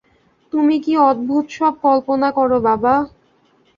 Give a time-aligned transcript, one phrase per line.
[0.53, 2.93] তুমি কী অদ্ভুত সব কল্পনা কর বাবা!